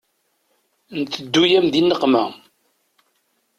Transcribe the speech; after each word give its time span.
Nteddu-yam 1.01 1.65
di 1.73 1.81
nneqma. 1.83 2.23